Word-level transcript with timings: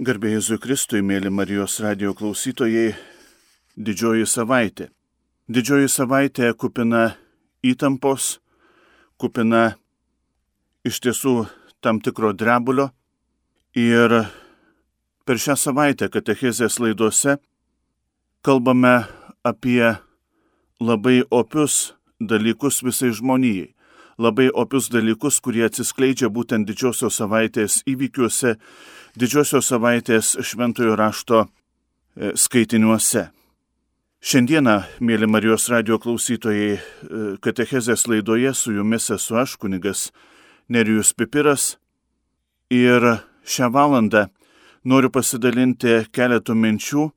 Garbėjai 0.00 0.38
Jėzui 0.38 0.56
Kristui, 0.56 1.02
mėly 1.04 1.28
Marijos 1.28 1.74
radio 1.84 2.14
klausytojai, 2.16 2.94
didžioji 3.76 4.24
savaitė. 4.24 4.86
Didžioji 5.52 5.90
savaitė 5.92 6.48
kupina 6.56 7.18
įtampos, 7.60 8.38
kupina 9.20 9.74
iš 10.88 10.96
tiesų 11.04 11.34
tam 11.84 12.00
tikro 12.00 12.32
drebulio 12.32 12.88
ir 13.76 14.16
per 15.28 15.42
šią 15.44 15.58
savaitę 15.60 16.08
katechezės 16.08 16.80
laidose 16.80 17.36
kalbame 18.40 18.94
apie 19.44 19.92
labai 20.80 21.20
opius 21.28 21.92
dalykus 22.16 22.80
visai 22.80 23.12
žmonijai 23.12 23.74
labai 24.18 24.50
opius 24.54 24.88
dalykus, 24.92 25.40
kurie 25.40 25.64
atsiskleidžia 25.66 26.30
būtent 26.32 26.68
didžiosios 26.68 27.16
savaitės 27.18 27.80
įvykiuose, 27.88 28.56
didžiosios 29.18 29.68
savaitės 29.68 30.36
šventojo 30.40 30.96
rašto 30.96 31.44
e, 31.44 32.32
skaitiniuose. 32.38 33.28
Šiandieną, 34.22 34.76
mėly 35.02 35.26
Marijos 35.26 35.66
radio 35.72 35.98
klausytojai, 35.98 36.76
e, 36.76 36.80
Katechezės 37.42 38.06
laidoje 38.08 38.54
su 38.54 38.72
jumis 38.76 39.10
esu 39.10 39.36
aš, 39.42 39.56
kunigas 39.58 40.10
Nerijus 40.68 41.12
Pipiras. 41.12 41.76
Ir 42.72 43.02
šią 43.44 43.68
valandą 43.74 44.28
noriu 44.84 45.10
pasidalinti 45.12 46.06
keletų 46.14 46.56
minčių 46.56 47.10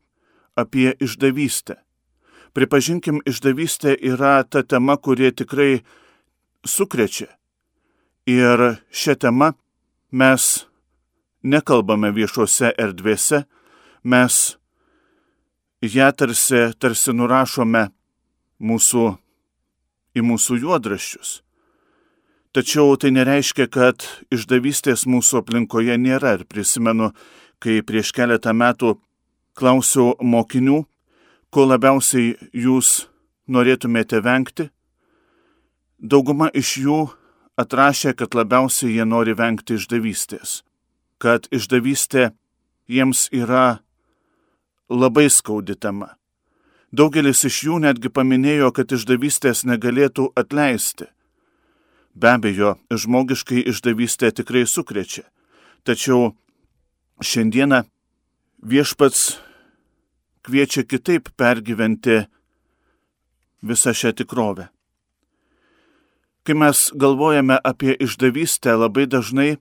apie 0.60 0.92
išdavystę. 1.00 1.80
Pripažinkim, 2.56 3.20
išdavystė 3.28 3.96
yra 4.00 4.40
ta 4.44 4.64
tema, 4.64 4.96
kurie 4.98 5.32
tikrai 5.32 5.84
sukrečia. 6.66 7.28
Ir 8.26 8.80
šią 8.92 9.16
temą 9.20 9.52
mes 10.12 10.66
nekalbame 11.46 12.12
viešuose 12.16 12.74
erdvėse, 12.82 13.44
mes 14.04 14.58
ją 15.86 16.10
tarsi, 16.18 16.62
tarsi 16.82 17.14
nurašome 17.14 17.88
mūsų, 18.60 19.06
į 20.18 20.26
mūsų 20.26 20.60
juodraščius. 20.66 21.40
Tačiau 22.56 22.96
tai 22.98 23.12
nereiškia, 23.12 23.68
kad 23.68 24.06
išdavystės 24.32 25.04
mūsų 25.12 25.42
aplinkoje 25.44 25.98
nėra. 26.00 26.38
Ir 26.40 26.46
prisimenu, 26.48 27.12
kai 27.60 27.82
prieš 27.84 28.14
keletą 28.16 28.54
metų 28.56 28.94
klausiau 29.60 30.16
mokinių, 30.24 30.86
ko 31.52 31.68
labiausiai 31.68 32.38
jūs 32.56 33.10
norėtumėte 33.52 34.24
vengti, 34.24 34.70
Dauguma 36.06 36.50
iš 36.52 36.76
jų 36.84 36.98
atrašė, 37.58 38.12
kad 38.20 38.36
labiausiai 38.36 38.98
jie 38.98 39.06
nori 39.08 39.34
vengti 39.34 39.78
išdavystės, 39.80 40.60
kad 41.22 41.48
išdavystė 41.52 42.32
jiems 42.92 43.28
yra 43.34 43.80
labai 44.90 45.30
skaudi 45.30 45.76
tema. 45.76 46.16
Daugelis 46.96 47.44
iš 47.48 47.64
jų 47.68 47.80
netgi 47.84 48.12
paminėjo, 48.14 48.72
kad 48.72 48.92
išdavystės 48.96 49.66
negalėtų 49.68 50.30
atleisti. 50.40 51.10
Be 52.16 52.32
abejo, 52.38 52.76
žmogiškai 52.92 53.66
išdavystė 53.72 54.32
tikrai 54.32 54.64
sukrečia. 54.70 55.26
Tačiau 55.84 56.32
šiandieną 57.20 57.84
viešpats 58.64 59.36
kviečia 60.46 60.86
kitaip 60.88 61.34
pergyventi 61.36 62.24
visą 63.66 63.92
šią 63.92 64.14
tikrovę. 64.22 64.70
Kai 66.46 66.54
mes 66.54 66.92
galvojame 66.94 67.58
apie 67.58 67.96
išdavystę, 67.98 68.78
labai 68.78 69.08
dažnai 69.10 69.58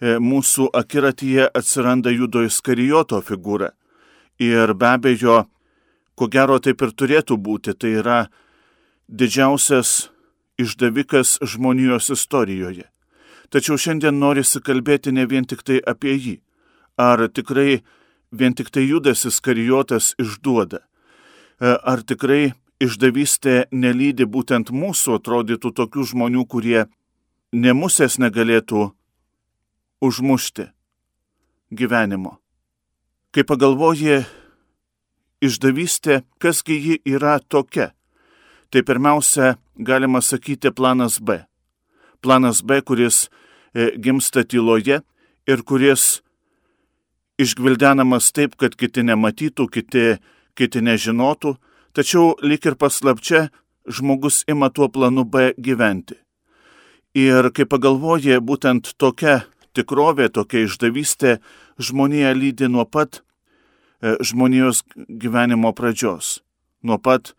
mūsų 0.00 0.68
akiratyje 0.74 1.48
atsiranda 1.54 2.10
judo 2.10 2.42
iskarijoto 2.44 3.20
figūra. 3.22 3.70
Ir 4.42 4.74
be 4.74 4.88
abejo, 4.90 5.44
ko 6.18 6.28
gero 6.28 6.58
taip 6.58 6.82
ir 6.82 6.94
turėtų 6.94 7.38
būti, 7.38 7.74
tai 7.78 7.94
yra 8.00 8.18
didžiausias 9.08 10.10
išdavikas 10.58 11.38
žmonijos 11.42 12.10
istorijoje. 12.10 12.88
Tačiau 13.50 13.78
šiandien 13.78 14.18
norisi 14.18 14.60
kalbėti 14.60 15.12
ne 15.12 15.26
vien 15.30 15.46
tik 15.46 15.62
tai 15.62 15.78
apie 15.78 16.14
jį. 16.16 16.34
Ar 16.98 17.28
tikrai 17.28 17.82
vien 18.34 18.54
tik 18.54 18.70
tai 18.70 18.86
judas 18.88 19.24
iskarijotas 19.28 20.14
išduoda? 20.18 20.80
E, 21.60 21.70
ar 21.70 22.02
tikrai 22.02 22.54
išdavystė 22.82 23.66
nelydi 23.70 24.26
būtent 24.26 24.72
mūsų, 24.74 25.18
atrodytų 25.20 25.70
tokių 25.70 26.06
žmonių, 26.10 26.46
kurie 26.50 26.86
nemusės 27.54 28.18
negalėtų 28.18 28.90
užmušti 30.04 30.68
gyvenimo. 31.72 32.36
Kai 33.34 33.42
pagalvoji, 33.48 34.22
išdavystė, 35.44 36.22
kasgi 36.38 36.76
ji 36.84 36.96
yra 37.16 37.38
tokia, 37.40 37.92
tai 38.70 38.84
pirmiausia, 38.86 39.56
galima 39.74 40.22
sakyti 40.22 40.70
planas 40.70 41.18
B. 41.20 41.40
Planas 42.22 42.62
B, 42.62 42.80
kuris 42.86 43.26
e, 43.74 43.90
gimsta 43.98 44.44
tyloje 44.44 45.00
ir 45.50 45.62
kuris 45.66 46.22
išgvildenamas 47.38 48.30
taip, 48.32 48.54
kad 48.60 48.76
kiti 48.78 49.02
nematytų, 49.02 49.66
kiti, 49.68 50.04
kiti 50.54 50.84
nežinotų, 50.84 51.56
tačiau 51.94 52.34
lik 52.42 52.66
ir 52.70 52.78
paslapčia 52.78 53.48
žmogus 53.90 54.44
ima 54.48 54.70
tuo 54.70 54.88
planu 54.88 55.24
B 55.24 55.52
gyventi. 55.58 56.16
Ir 57.14 57.50
kai 57.54 57.66
pagalvoja, 57.70 58.40
būtent 58.42 58.94
tokia 58.98 59.44
tikrovė, 59.74 60.30
tokia 60.30 60.64
išdavystė 60.68 61.38
žmonija 61.82 62.32
lydi 62.36 62.68
nuo 62.70 62.84
pat 62.86 63.20
e, 63.20 64.16
žmonijos 64.24 64.84
gyvenimo 64.94 65.74
pradžios, 65.76 66.40
nuo 66.82 66.98
pat 66.98 67.34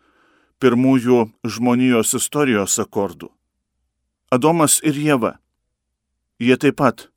pirmųjų 0.60 1.26
žmonijos 1.44 2.14
istorijos 2.16 2.78
akordų. 2.82 3.30
Adomas 4.32 4.80
ir 4.82 4.96
Jėva, 4.98 5.36
jie 6.42 6.56
taip 6.58 6.80
pat 6.80 7.08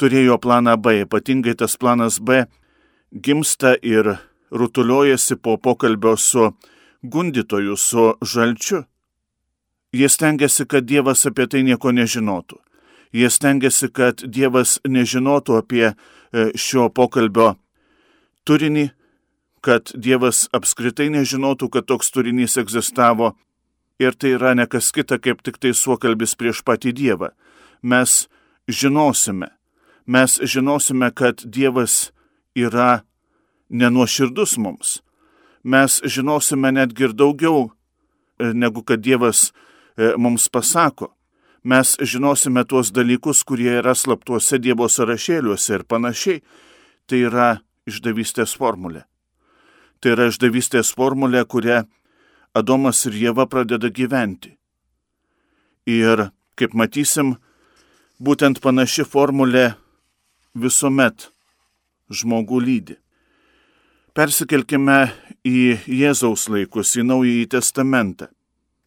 turėjo 0.00 0.38
planą 0.42 0.76
B, 0.80 1.04
ypatingai 1.04 1.54
tas 1.58 1.76
planas 1.78 2.18
B 2.18 2.44
gimsta 3.14 3.76
ir 3.82 4.16
rutuliojasi 4.50 5.36
po 5.36 5.56
pokalbio 5.56 6.16
su 6.16 6.50
gundytoju, 7.02 7.76
su 7.76 8.14
žalčiu. 8.22 8.84
Jie 9.92 10.08
stengiasi, 10.08 10.66
kad 10.66 10.84
Dievas 10.84 11.26
apie 11.26 11.46
tai 11.46 11.62
nieko 11.62 11.92
nežinotų. 11.94 12.58
Jie 13.14 13.30
stengiasi, 13.30 13.92
kad 13.94 14.24
Dievas 14.26 14.80
nežinotų 14.82 15.60
apie 15.60 15.84
e, 15.86 15.94
šio 16.58 16.88
pokalbio 16.90 17.52
turinį, 18.42 18.88
kad 19.64 19.94
Dievas 19.94 20.48
apskritai 20.52 21.06
nežinotų, 21.14 21.70
kad 21.70 21.86
toks 21.86 22.10
turinys 22.10 22.58
egzistavo. 22.58 23.36
Ir 24.02 24.18
tai 24.18 24.34
yra 24.34 24.56
ne 24.58 24.66
kas 24.66 24.90
kita, 24.90 25.20
kaip 25.22 25.44
tik 25.46 25.60
tai 25.62 25.70
suokalbis 25.70 26.34
prieš 26.34 26.64
patį 26.66 26.90
Dievą. 26.98 27.30
Mes 27.86 28.26
žinosime, 28.66 29.52
mes 30.10 30.40
žinosime, 30.42 31.12
kad 31.14 31.46
Dievas 31.46 32.10
yra 32.58 33.04
nenuoširdus 33.70 34.58
mums. 34.58 34.98
Mes 35.62 36.00
žinosime 36.02 36.74
netgi 36.74 37.06
ir 37.06 37.14
daugiau, 37.14 37.70
e, 38.42 38.50
negu 38.50 38.82
kad 38.82 38.98
Dievas 38.98 39.52
e, 39.94 40.16
mums 40.18 40.50
pasako. 40.50 41.13
Mes 41.64 41.94
žinosime 41.96 42.64
tuos 42.68 42.90
dalykus, 42.92 43.40
kurie 43.48 43.78
yra 43.80 43.94
slaptuose 43.96 44.58
Dievo 44.60 44.84
sąrašėliuose 44.84 45.78
ir 45.78 45.84
panašiai. 45.88 46.42
Tai 47.08 47.20
yra 47.24 47.48
išdavystės 47.88 48.52
formulė. 48.56 49.04
Tai 50.00 50.12
yra 50.12 50.28
išdavystės 50.28 50.92
formulė, 50.92 51.44
kurią 51.48 51.86
Adomas 52.54 53.00
ir 53.08 53.16
Jėva 53.16 53.48
pradeda 53.48 53.88
gyventi. 53.88 54.52
Ir, 55.88 56.28
kaip 56.54 56.76
matysim, 56.76 57.34
būtent 58.20 58.60
panaši 58.60 59.08
formulė 59.08 59.72
visuomet 60.54 61.30
žmogų 62.12 62.60
lydi. 62.60 62.98
Persikelkime 64.14 65.08
į 65.48 65.80
Jėzaus 65.90 66.46
laikus, 66.52 66.92
į 67.00 67.08
Naująjį 67.08 67.48
Testamentą. 67.56 68.33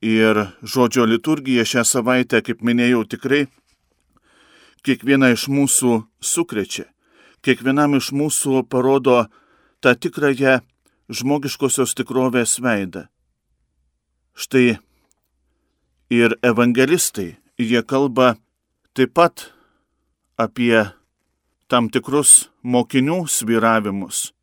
Ir 0.02 0.38
žodžio 0.62 1.08
liturgija 1.10 1.66
šią 1.66 1.84
savaitę, 1.86 2.44
kaip 2.46 2.62
minėjau, 2.62 3.02
tikrai 3.10 3.48
kiekvieną 4.86 5.34
iš 5.34 5.48
mūsų 5.50 6.04
sukrečia. 6.22 6.86
Kiekvienam 7.42 7.98
iš 7.98 8.12
mūsų 8.14 8.64
parodo 8.70 9.26
tą 9.82 9.96
tikrąją 9.98 10.60
žmogiškosios 11.10 11.96
tikrovės 11.98 12.60
veidą. 12.62 13.08
Štai 14.38 14.78
ir 16.14 16.38
evangelistai, 16.46 17.38
jie 17.58 17.82
kalba 17.82 18.36
taip 18.94 19.18
pat 19.18 19.50
apie 20.38 20.86
tam 21.68 21.90
tikrus 21.90 22.52
mokinių 22.62 23.26
sviravimus 23.26 24.37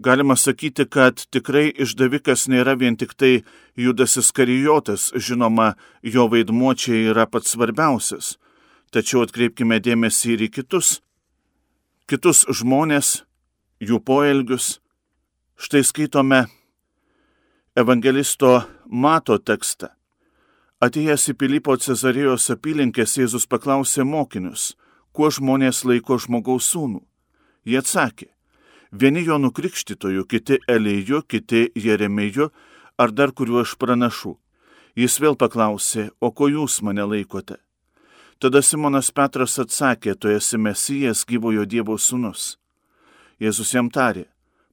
Galima 0.00 0.36
sakyti, 0.36 0.86
kad 0.88 1.20
tikrai 1.28 1.66
išdavikas 1.84 2.46
nėra 2.48 2.72
vien 2.80 2.94
tik 2.96 3.10
tai 3.20 3.42
Judas 3.76 4.16
Iskarijotas, 4.16 5.10
žinoma, 5.12 5.74
jo 6.00 6.24
vaidmuo 6.32 6.72
čia 6.72 7.10
yra 7.10 7.26
pats 7.28 7.52
svarbiausias. 7.52 8.38
Tačiau 8.96 9.26
atkreipkime 9.26 9.76
dėmesį 9.76 10.32
ir 10.32 10.46
į 10.46 10.48
kitus. 10.56 11.02
kitus 12.08 12.46
žmonės, 12.48 13.26
jų 13.80 14.00
poelgius. 14.00 14.80
Štai 15.60 15.84
skaitome 15.84 16.46
evangelisto 17.76 18.64
Mato 18.88 19.36
tekstą. 19.38 19.92
Atėjęs 20.80 21.28
į 21.28 21.34
Pilypo 21.36 21.76
Cezarijos 21.76 22.48
apylinkės 22.50 23.18
Jėzus 23.20 23.44
paklausė 23.46 24.08
mokinius, 24.08 24.76
kuo 25.12 25.28
žmonės 25.28 25.84
laiko 25.84 26.16
žmogaus 26.16 26.72
sūnų. 26.72 27.04
Jie 27.68 27.76
atsakė, 27.78 28.32
vieni 28.92 29.24
jo 29.24 29.38
nukrikštytojų, 29.38 30.26
kiti 30.26 30.60
Elėjų, 30.68 31.22
kiti 31.28 31.70
Jeremėjų 31.74 32.50
ar 33.00 33.12
dar 33.12 33.32
kuriuo 33.32 33.64
iš 33.64 33.76
pranašų. 33.80 34.36
Jis 34.98 35.20
vėl 35.22 35.36
paklausė, 35.38 36.10
o 36.20 36.30
ko 36.34 36.50
jūs 36.50 36.80
mane 36.82 37.06
laikote? 37.06 37.56
Tada 38.40 38.62
Simonas 38.64 39.10
Petras 39.12 39.58
atsakė, 39.60 40.14
tu 40.16 40.28
esi 40.32 40.58
Mesijas 40.58 41.24
gyvojo 41.28 41.66
Dievo 41.68 41.96
sūnus. 42.00 42.56
Jėzus 43.40 43.72
jam 43.74 43.90
tarė, 43.92 44.26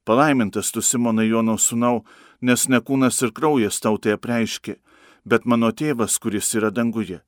palaimintas 0.08 0.72
tu 0.72 0.81
Simonai 0.81 1.28
Jono 1.28 1.58
sūnau, 1.60 2.04
nes 2.42 2.68
ne 2.68 2.80
kūnas 2.80 3.22
ir 3.24 3.34
kraujas 3.36 3.80
tau 3.84 3.98
tai 3.98 4.16
apreiškė, 4.16 4.78
bet 5.25 5.46
mano 5.46 5.72
tėvas, 5.72 6.18
kuris 6.19 6.54
yra 6.56 6.72
danguje. 6.72 7.22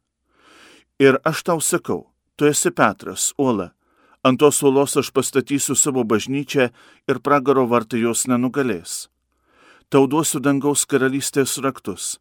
Ir 1.00 1.20
aš 1.24 1.44
tau 1.48 1.62
sakau, 1.64 2.08
tu 2.36 2.48
esi 2.48 2.72
Petras, 2.72 3.34
Ola, 3.38 3.72
ant 4.24 4.40
tos 4.40 4.62
uolos 4.64 4.98
aš 5.00 5.12
pastatysiu 5.16 5.76
savo 5.76 6.04
bažnyčią 6.04 6.70
ir 7.10 7.22
pragaro 7.24 7.66
vartai 7.68 8.04
jos 8.04 8.28
nenugalės. 8.28 9.08
Tau 9.90 10.06
duosiu 10.08 10.40
dangaus 10.40 10.86
karalystės 10.86 11.58
raktus. 11.64 12.20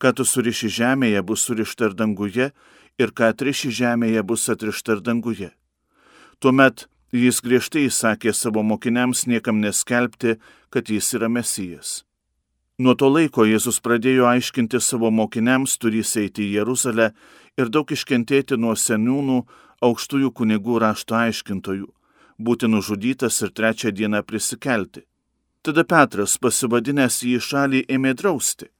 Ką 0.00 0.14
tu 0.16 0.24
suriši 0.24 0.70
žemėje, 0.78 1.20
bus 1.22 1.44
surišta 1.46 1.90
ir 1.90 1.94
danguje, 1.94 2.50
ir 2.98 3.12
ką 3.12 3.30
atriši 3.34 3.70
žemėje 3.70 4.22
bus 4.22 4.48
atrišta 4.48 4.96
ir 4.96 5.04
danguje. 5.04 5.50
Tuomet 6.40 6.86
jis 7.14 7.40
griežtai 7.44 7.86
įsakė 7.88 8.32
savo 8.34 8.62
mokiniams 8.66 9.26
niekam 9.30 9.60
neskelbti, 9.62 10.38
kad 10.70 10.90
jis 10.90 11.12
yra 11.14 11.28
mesijas. 11.28 12.02
Nuo 12.78 12.96
to 12.98 13.06
laiko 13.06 13.44
Jėzus 13.46 13.78
pradėjo 13.78 14.26
aiškinti 14.26 14.80
savo 14.82 15.12
mokiniams, 15.14 15.76
turys 15.78 16.16
eiti 16.18 16.48
į 16.48 16.56
Jeruzalę 16.58 17.12
ir 17.54 17.70
daug 17.70 17.86
iškentėti 17.86 18.58
nuo 18.58 18.74
seniūnų, 18.74 19.44
aukštųjų 19.82 20.30
kunigų 20.30 20.78
rašto 20.84 21.18
aiškintojų, 21.18 21.88
būti 22.38 22.70
nužudytas 22.70 23.40
ir 23.42 23.50
trečią 23.50 23.90
dieną 23.90 24.22
prisikelti. 24.22 25.02
Tada 25.62 25.84
Petras, 25.84 26.38
pasivadinęs 26.38 27.22
jį 27.24 27.40
šalį, 27.40 27.84
ėmė 27.88 28.14
drausti. 28.14 28.70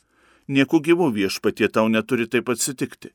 Nieku 0.49 0.81
gyvu 0.85 1.11
viešpatie 1.11 1.69
tau 1.73 1.88
neturi 1.88 2.29
taip 2.29 2.50
atsitikti 2.52 3.14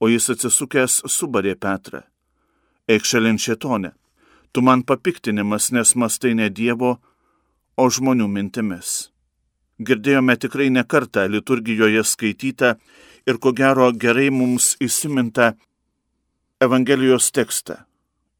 o 0.00 0.10
jis 0.10 0.28
atsisukęs 0.34 1.02
subarė 1.10 1.54
Petrą. 1.60 2.02
Eik 2.90 3.06
šalin 3.08 3.38
šetonę, 3.40 3.94
tu 4.52 4.62
man 4.62 4.82
papiktinimas, 4.84 5.70
nes 5.72 5.94
mastai 5.96 6.34
ne 6.36 6.50
Dievo, 6.50 6.98
o 7.76 7.84
žmonių 7.90 8.28
mintimis. 8.30 9.10
Girdėjome 9.80 10.36
tikrai 10.38 10.68
ne 10.70 10.84
kartą 10.84 11.24
liturgijoje 11.30 12.04
skaitytą 12.06 12.74
ir 13.26 13.40
ko 13.42 13.54
gero 13.56 13.90
gerai 14.04 14.28
mums 14.30 14.74
įsimintą 14.84 15.54
Evangelijos 16.64 17.30
tekstą. 17.30 17.82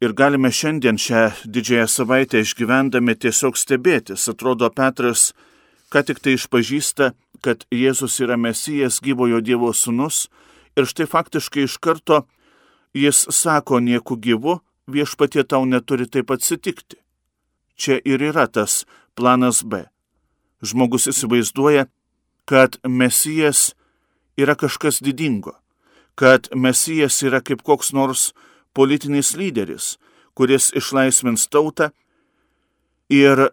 Ir 0.03 0.13
galime 0.13 0.51
šiandien 0.51 0.97
šią 0.99 1.23
didžiąją 1.45 1.87
savaitę 1.87 2.41
išgyvendami 2.43 3.15
tiesiog 3.15 3.55
stebėtis. 3.57 4.27
Atrodo, 4.31 4.69
Petras 4.69 5.31
ką 5.93 6.03
tik 6.03 6.19
tai 6.19 6.35
išpažįsta, 6.35 7.13
kad 7.45 7.63
Jėzus 7.71 8.19
yra 8.23 8.35
Mesijas 8.35 8.99
gyvojo 9.05 9.39
Dievo 9.45 9.71
sūnus, 9.71 10.25
Ir 10.75 10.83
štai 10.83 11.07
faktiškai 11.07 11.63
iš 11.63 11.77
karto 11.79 12.25
jis 12.93 13.25
sako 13.31 13.79
nieku 13.79 14.17
gyvu, 14.19 14.59
viešpatie 14.91 15.43
tau 15.47 15.63
neturi 15.65 16.07
taip 16.07 16.31
atsitikti. 16.35 16.99
Čia 17.79 17.99
ir 18.03 18.23
yra 18.23 18.47
tas 18.47 18.83
planas 19.15 19.63
B. 19.63 19.85
Žmogus 20.63 21.07
įsivaizduoja, 21.11 21.87
kad 22.45 22.77
mesijas 22.83 23.73
yra 24.37 24.55
kažkas 24.55 24.99
didingo, 25.03 25.55
kad 26.15 26.49
mesijas 26.55 27.21
yra 27.23 27.41
kaip 27.41 27.63
koks 27.63 27.93
nors 27.93 28.33
politinis 28.73 29.35
lyderis, 29.35 29.95
kuris 30.35 30.71
išlaisvins 30.75 31.47
tautą 31.47 31.91
ir 33.09 33.49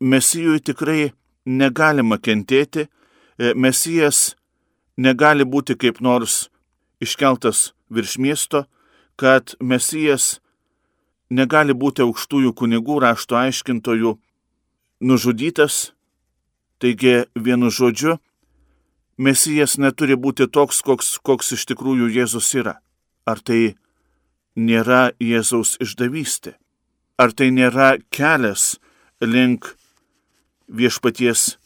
mesijui 0.00 0.60
tikrai 0.60 1.12
negalima 1.46 2.18
kentėti, 2.18 2.88
mesijas 3.54 4.34
negali 4.96 5.44
būti 5.44 5.76
kaip 5.76 6.00
nors 6.00 6.48
iškeltas 7.02 7.72
virš 7.90 8.18
miesto, 8.18 8.64
kad 9.16 9.54
Mesijas 9.60 10.40
negali 11.30 11.74
būti 11.76 12.04
aukštųjų 12.04 12.52
kunigų 12.56 12.98
rašto 13.04 13.36
aiškintojų 13.38 14.16
nužudytas, 15.02 15.92
taigi 16.82 17.24
vienu 17.34 17.70
žodžiu, 17.70 18.18
Mesijas 19.22 19.76
neturi 19.78 20.16
būti 20.18 20.48
toks, 20.50 20.80
koks, 20.82 21.18
koks 21.22 21.52
iš 21.54 21.66
tikrųjų 21.70 22.08
Jėzus 22.10 22.48
yra. 22.58 22.78
Ar 23.28 23.38
tai 23.38 23.76
nėra 24.58 25.12
Jėzaus 25.22 25.76
išdavystė? 25.84 26.56
Ar 27.22 27.30
tai 27.30 27.52
nėra 27.54 27.94
kelias 28.10 28.80
link 29.22 29.68
viešpaties 30.66 31.56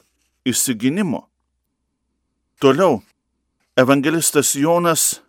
įsiginimo? 0.44 1.24
Toliau 2.60 3.00
Evangelistas 3.76 4.54
Jonas 4.56 5.20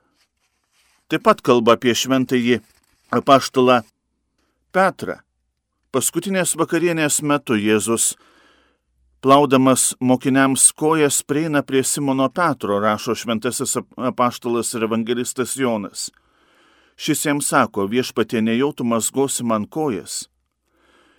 taip 1.07 1.23
pat 1.23 1.41
kalba 1.43 1.77
apie 1.77 1.95
šventąjį 1.95 2.59
apaštalą 3.15 3.81
Petrą. 4.75 5.21
Paskutinės 5.95 6.57
vakarienės 6.59 7.21
metu 7.23 7.55
Jėzus, 7.55 8.17
plaudamas 9.21 9.95
mokiniams 9.99 10.71
kojas, 10.71 11.23
prieina 11.23 11.61
prie 11.63 11.83
Simono 11.83 12.29
Petro, 12.29 12.79
rašo 12.79 13.15
šventasis 13.15 13.77
apaštalas 13.95 14.73
ir 14.73 14.83
evangelistas 14.83 15.55
Jonas. 15.57 16.11
Šis 16.97 17.25
jam 17.25 17.41
sako, 17.41 17.85
viešpatie 17.85 18.41
nejautų 18.41 18.85
mazgosi 18.85 19.45
man 19.45 19.65
kojas. 19.65 20.27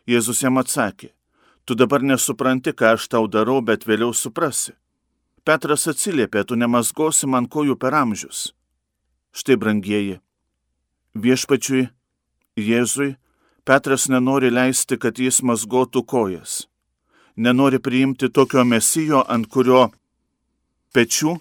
Jėzus 0.09 0.43
jam 0.43 0.59
atsakė, 0.59 1.13
tu 1.65 1.75
dabar 1.75 2.03
nesupranti, 2.03 2.73
ką 2.73 2.95
aš 2.97 3.09
tau 3.13 3.29
darau, 3.29 3.61
bet 3.63 3.87
vėliau 3.87 4.15
suprasi. 4.15 4.73
Petras 5.45 5.87
atsiliepė, 5.89 6.45
tu 6.45 6.57
nemasgosi 6.57 7.29
man 7.31 7.47
kojų 7.47 7.77
per 7.79 7.95
amžius. 7.95 8.53
Štai, 9.33 9.57
brangieji, 9.61 10.19
viešpačiui, 11.15 11.89
Jėzui, 12.59 13.17
Petras 13.69 14.09
nenori 14.09 14.51
leisti, 14.51 14.97
kad 14.97 15.19
jis 15.21 15.43
mazgotų 15.45 16.03
kojas. 16.09 16.65
Nenori 17.39 17.79
priimti 17.79 18.33
tokio 18.35 18.65
mesijo, 18.67 19.21
ant 19.31 19.47
kurio 19.47 19.85
pečių 20.91 21.37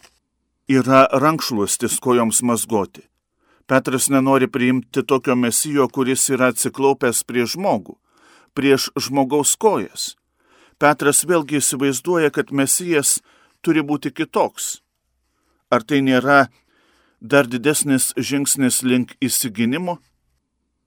yra 0.69 1.07
rankšluostis 1.09 1.95
kojoms 2.03 2.43
mazgoti. 2.45 3.01
Petras 3.65 4.05
nenori 4.13 4.47
priimti 4.47 5.01
tokio 5.03 5.35
mesijo, 5.35 5.87
kuris 5.89 6.27
yra 6.29 6.51
atsiklaupęs 6.53 7.23
prieš 7.25 7.55
žmogų, 7.55 7.95
prieš 8.53 8.91
žmogaus 8.93 9.55
kojas. 9.57 10.13
Petras 10.77 11.23
vėlgi 11.25 11.57
įsivaizduoja, 11.57 12.29
kad 12.29 12.53
mesijas 12.53 13.17
turi 13.65 13.81
būti 13.81 14.13
kitoks. 14.13 14.83
Ar 15.73 15.81
tai 15.81 16.03
nėra 16.05 16.45
dar 17.19 17.49
didesnis 17.49 18.13
žingsnis 18.13 18.83
link 18.85 19.17
įsiginimo 19.17 19.97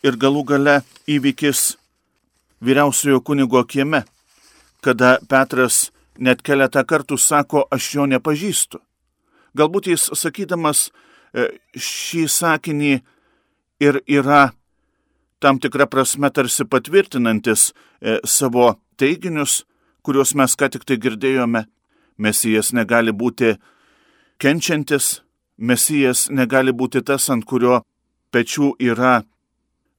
ir 0.06 0.14
galų 0.14 0.46
gale 0.54 0.78
įvykis 1.10 1.74
vyriausiojo 2.62 3.20
kunigo 3.26 3.66
kieme, 3.66 4.04
kada 4.84 5.18
Petras 5.28 5.90
net 6.18 6.42
keletą 6.42 6.84
kartų 6.84 7.18
sako, 7.18 7.64
aš 7.70 7.94
jo 7.94 8.06
nepažįstu. 8.10 8.80
Galbūt 9.56 9.90
jis 9.90 10.10
sakydamas 10.14 10.88
e, 11.34 11.49
šį 11.75 12.26
sakinį 12.30 12.94
ir 13.80 14.00
yra 14.06 14.50
tam 15.40 15.58
tikrą 15.58 15.88
prasme 15.90 16.30
tarsi 16.30 16.64
patvirtinantis 16.68 17.70
e, 17.72 18.20
savo 18.25 18.75
teiginius, 19.00 19.64
kuriuos 20.04 20.34
mes 20.37 20.56
ką 20.56 20.70
tik 20.72 20.87
tai 20.88 21.00
girdėjome, 21.00 21.66
Mesijas 22.20 22.75
negali 22.76 23.14
būti 23.16 23.54
kenčiantis, 24.40 25.22
Mesijas 25.56 26.28
negali 26.28 26.72
būti 26.76 27.00
tas, 27.00 27.30
ant 27.32 27.46
kurio 27.49 27.80
pečių 28.32 28.75
yra 28.80 29.22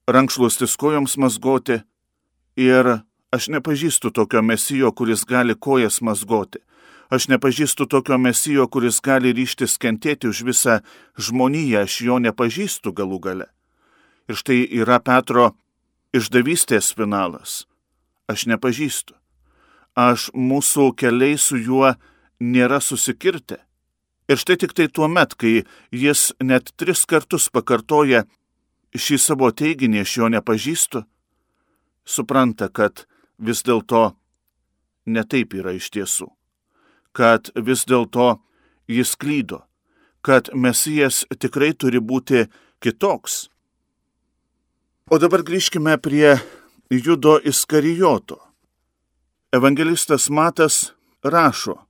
rankšluostis 0.05 0.77
kojoms 0.77 1.17
mazgoti 1.17 1.81
ir 2.57 3.01
aš 3.31 3.47
nepažįstu 3.47 4.11
tokio 4.11 4.41
mesijo, 4.41 4.91
kuris 4.91 5.25
gali 5.25 5.55
kojas 5.55 6.01
mazgoti. 6.01 6.59
Aš 7.09 7.27
nepažįstu 7.27 7.85
tokio 7.85 8.17
mesijo, 8.17 8.67
kuris 8.67 9.01
gali 9.03 9.33
ryštis 9.35 9.77
kentėti 9.79 10.29
už 10.31 10.43
visą 10.47 10.79
žmoniją, 11.19 11.83
aš 11.83 12.01
jo 12.07 12.19
nepažįstu 12.23 12.93
galų 12.95 13.19
gale. 13.19 13.47
Ir 14.31 14.39
štai 14.39 14.61
yra 14.63 14.99
Petro 15.03 15.51
išdavystės 16.15 16.93
finalas. 16.95 17.65
Aš 18.31 18.47
nepažįstu. 18.47 19.15
Aš 19.95 20.29
mūsų 20.31 20.93
keliai 20.95 21.35
su 21.35 21.59
juo 21.59 21.95
nėra 22.39 22.79
susikirtę. 22.79 23.59
Ir 24.31 24.39
štai 24.39 24.55
tik 24.63 24.71
tai 24.71 24.87
tuo 24.87 25.09
met, 25.11 25.35
kai 25.35 25.65
jis 25.91 26.31
net 26.39 26.71
tris 26.79 27.03
kartus 27.03 27.49
pakartoja 27.51 28.23
šį 28.95 29.17
savo 29.19 29.51
teiginį, 29.51 30.05
aš 30.05 30.17
jo 30.17 30.29
nepažįstu, 30.31 31.03
supranta, 32.07 32.69
kad 32.71 33.03
vis 33.41 33.63
dėlto 33.65 34.11
netaip 35.09 35.55
yra 35.57 35.73
iš 35.75 35.89
tiesų, 35.91 36.29
kad 37.11 37.49
vis 37.55 37.83
dėlto 37.89 38.37
jis 38.87 39.15
klydo, 39.17 39.63
kad 40.21 40.53
Mesijas 40.53 41.25
tikrai 41.41 41.73
turi 41.73 41.99
būti 41.99 42.45
kitoks. 42.81 43.49
O 45.11 45.17
dabar 45.19 45.43
grįžkime 45.43 45.97
prie 45.97 46.37
Judo 46.91 47.39
Iskarijoto. 47.39 48.37
Evangelistas 49.51 50.29
Matas 50.31 50.93
rašo, 51.23 51.81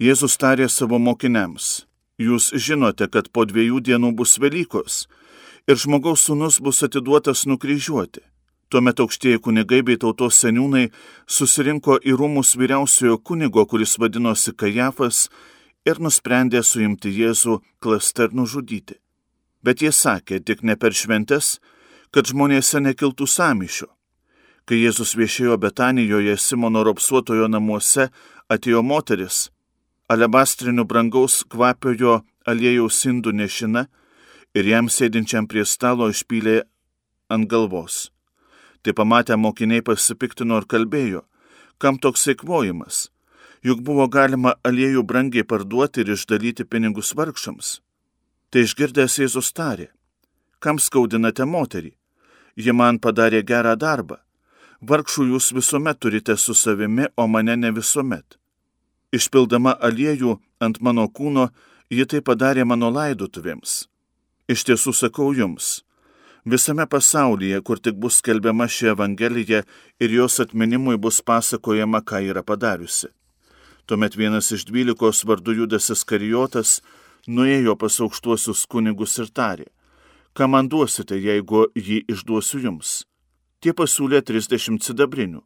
Jėzus 0.00 0.38
tarė 0.40 0.66
savo 0.72 0.96
mokiniams, 0.96 1.84
jūs 2.16 2.50
žinote, 2.56 3.08
kad 3.12 3.28
po 3.32 3.44
dviejų 3.44 3.80
dienų 3.84 4.14
bus 4.16 4.38
Velykos 4.40 5.06
ir 5.68 5.76
žmogaus 5.76 6.24
sūnus 6.24 6.56
bus 6.60 6.80
atiduotas 6.84 7.46
nukryžiuoti. 7.48 8.24
Tuomet 8.70 9.00
aukštieji 9.02 9.40
kunigai 9.42 9.80
bei 9.82 9.98
tautos 9.98 10.36
seniūnai 10.44 10.92
susirinko 11.26 11.96
į 12.06 12.14
rūmus 12.14 12.54
vyriausiojo 12.54 13.16
kunigo, 13.18 13.64
kuris 13.66 13.96
vadinosi 13.98 14.54
Kajafas, 14.54 15.24
ir 15.88 15.98
nusprendė 15.98 16.62
suimti 16.62 17.10
Jėzų 17.10 17.58
klastą 17.82 18.28
ir 18.28 18.36
nužudyti. 18.38 19.00
Bet 19.64 19.82
jie 19.82 19.90
sakė 19.92 20.38
tik 20.44 20.62
ne 20.62 20.76
per 20.76 20.94
šventes, 20.94 21.58
kad 22.14 22.30
žmonėse 22.30 22.78
nekiltų 22.80 23.26
samišio. 23.26 23.88
Kai 24.64 24.78
Jėzus 24.84 25.16
viešėjo 25.18 25.56
Betanijoje 25.58 26.36
Simono 26.38 26.84
ropsuotojo 26.86 27.48
namuose, 27.50 28.06
atėjo 28.46 28.84
moteris, 28.86 29.48
alebastrinių 30.10 30.86
brangaus 30.86 31.42
kvapiojo 31.50 32.20
aliejaus 32.46 33.02
indų 33.10 33.34
nešina 33.42 33.88
ir 34.54 34.70
jam 34.74 34.86
sėdinčiam 34.86 35.50
prie 35.50 35.66
stalo 35.66 36.10
išpylė 36.10 36.60
ant 37.30 37.50
galvos. 37.50 38.08
Tai 38.82 38.92
pamatę 38.96 39.36
mokiniai 39.36 39.84
pasipiktino 39.84 40.60
ir 40.60 40.66
kalbėjo, 40.72 41.22
kam 41.78 41.98
toks 42.00 42.26
eikvojimas, 42.32 43.10
juk 43.66 43.82
buvo 43.84 44.06
galima 44.08 44.54
aliejų 44.64 45.04
brangiai 45.04 45.44
parduoti 45.44 46.00
ir 46.04 46.14
išdalyti 46.16 46.64
pinigus 46.64 47.12
vargšams. 47.16 47.80
Tai 48.50 48.64
išgirdęs 48.64 49.18
Jėzus 49.20 49.52
tarė, 49.52 49.90
kam 50.58 50.80
skaudinate 50.80 51.44
moterį, 51.44 51.92
ji 52.56 52.72
man 52.72 52.98
padarė 52.98 53.42
gerą 53.46 53.76
darbą, 53.76 54.16
vargšų 54.80 55.28
jūs 55.34 55.52
visuomet 55.56 56.00
turite 56.00 56.36
su 56.36 56.54
savimi, 56.54 57.06
o 57.16 57.26
mane 57.28 57.56
ne 57.56 57.70
visuomet. 57.76 58.38
Išpildama 59.12 59.76
aliejų 59.76 60.38
ant 60.60 60.80
mano 60.80 61.06
kūno, 61.08 61.50
ji 61.90 62.06
tai 62.06 62.20
padarė 62.24 62.64
mano 62.64 62.90
laidotuvėms. 62.94 63.86
Iš 64.50 64.64
tiesų 64.66 64.92
sakau 64.94 65.30
jums, 65.34 65.82
Visame 66.44 66.86
pasaulyje, 66.86 67.60
kur 67.60 67.78
tik 67.78 67.98
bus 68.00 68.16
skelbiama 68.20 68.68
ši 68.68 68.92
Evangelija 68.94 69.62
ir 70.00 70.10
jos 70.10 70.40
atminimui 70.40 70.96
bus 70.96 71.20
pasakojama, 71.20 72.00
ką 72.00 72.22
yra 72.30 72.42
padariusi. 72.42 73.10
Tuomet 73.86 74.16
vienas 74.16 74.48
iš 74.52 74.64
dvylikos 74.64 75.24
vardų 75.28 75.60
Judas 75.60 75.90
Iskarijotas 75.92 76.80
nuėjo 77.28 77.76
pas 77.76 78.00
aukštuosius 78.00 78.64
kunigus 78.70 79.18
ir 79.18 79.28
tarė, 79.28 79.68
ką 80.32 80.48
man 80.48 80.68
duosite, 80.68 81.18
jeigu 81.18 81.66
jį 81.74 82.04
išduosiu 82.08 82.62
jums. 82.64 83.04
Tie 83.60 83.74
pasiūlė 83.76 84.22
30 84.24 84.80
sidabrinių. 84.80 85.42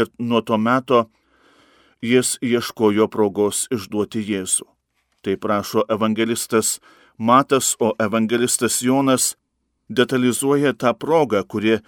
Ir 0.00 0.08
nuo 0.18 0.40
to 0.40 0.56
meto 0.58 1.04
jis 2.00 2.38
ieškojo 2.40 3.10
progos 3.12 3.66
išduoti 3.70 4.24
Jėzų. 4.24 4.64
Tai 5.22 5.36
prašo 5.36 5.84
evangelistas 5.88 6.78
Matas, 7.18 7.76
o 7.78 7.92
evangelistas 8.00 8.80
Jonas 8.82 9.36
detalizuoja 9.88 10.72
tą 10.72 10.94
progą, 10.94 11.42
kuri 11.44 11.78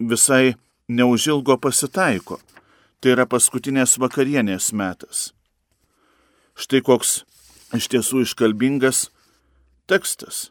visai 0.00 0.54
neužilgo 0.88 1.58
pasitaiko. 1.58 2.40
Tai 3.00 3.12
yra 3.12 3.26
paskutinės 3.28 3.98
vakarienės 4.00 4.72
metas. 4.72 5.32
Štai 6.56 6.80
koks 6.80 7.26
iš 7.76 7.88
tiesų 7.92 8.22
iškalbingas 8.24 9.10
tekstas. 9.86 10.50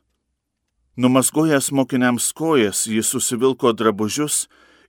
Numaskojęs 0.95 1.71
mokiniams 1.75 2.29
kojas, 2.37 2.85
jis 2.87 3.09
susivilko 3.11 3.73
drabužius 3.73 4.45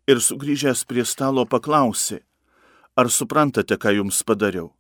ir 0.07 0.21
sugrįžęs 0.23 0.85
prie 0.87 1.05
stalo 1.09 1.47
paklausė, 1.49 2.21
ar 2.95 3.11
suprantate, 3.11 3.75
ką 3.81 3.97
jums 3.97 4.21
padariau? 4.23 4.71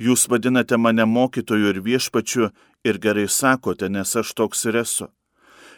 Jūs 0.00 0.24
vadinate 0.30 0.78
mane 0.80 1.04
mokytoju 1.06 1.74
ir 1.74 1.82
viešpačiu 1.84 2.48
ir 2.84 2.98
gerai 2.98 3.28
sakote, 3.28 3.88
nes 3.88 4.16
aš 4.16 4.32
toks 4.34 4.64
ir 4.70 4.80
esu. 4.80 5.10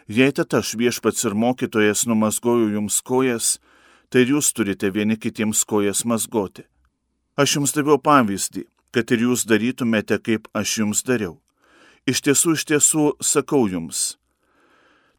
Jei 0.07 0.31
tad 0.31 0.55
aš 0.55 0.77
viešpats 0.79 1.25
ir 1.27 1.35
mokytojas 1.35 2.05
numasgoju 2.07 2.69
jums 2.71 3.01
kojas, 3.03 3.57
tai 4.09 4.23
jūs 4.23 4.53
turite 4.55 4.93
vieni 4.95 5.17
kitiems 5.19 5.65
kojas 5.67 6.05
mazgoti. 6.07 6.63
Aš 7.35 7.57
jums 7.57 7.75
daviau 7.75 7.99
pavyzdį, 7.99 8.63
kad 8.95 9.11
ir 9.11 9.25
jūs 9.27 9.43
darytumėte, 9.51 10.21
kaip 10.23 10.47
aš 10.55 10.77
jums 10.79 11.03
dariau. 11.03 11.41
Iš 12.07 12.23
tiesų, 12.23 12.55
iš 12.55 12.65
tiesų 12.71 13.07
sakau 13.19 13.67
jums. 13.67 14.15